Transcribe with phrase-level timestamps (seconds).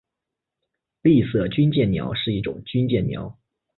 [1.03, 3.37] 丽色军舰鸟是一种军舰鸟。